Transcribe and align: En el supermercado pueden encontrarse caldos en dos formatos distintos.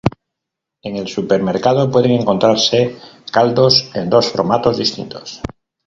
En 0.81 0.95
el 0.97 1.07
supermercado 1.07 1.91
pueden 1.91 2.13
encontrarse 2.13 2.97
caldos 3.31 3.91
en 3.93 4.09
dos 4.09 4.29
formatos 4.31 4.79
distintos. 4.79 5.41